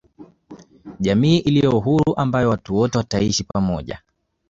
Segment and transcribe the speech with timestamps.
[0.99, 3.99] jamii iliyo huru ambayo watu wote wataishi pamoja